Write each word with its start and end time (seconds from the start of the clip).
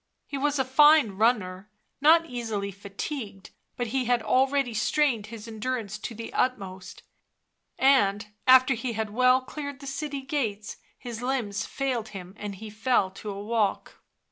He 0.25 0.35
was 0.39 0.57
a 0.57 0.65
fine 0.65 1.11
runner, 1.11 1.69
not 2.01 2.25
easily 2.25 2.71
fatigued, 2.71 3.51
but 3.77 3.85
he 3.93 4.05
had 4.05 4.23
already 4.23 4.73
strained 4.73 5.27
his 5.27 5.47
endurance 5.47 5.99
to 5.99 6.15
the 6.15 6.33
utmost, 6.33 7.03
and, 7.77 8.25
after 8.47 8.73
he 8.73 8.93
had 8.93 9.11
well 9.11 9.41
cleared 9.41 9.79
the 9.79 9.85
city 9.85 10.21
gates, 10.23 10.77
his 10.97 11.21
limbs 11.21 11.67
failed 11.67 12.07
him 12.17 12.33
and 12.39 12.55
he 12.55 12.71
fell 12.71 13.11
to 13.11 13.29
a 13.29 13.43
walk. 13.43 14.01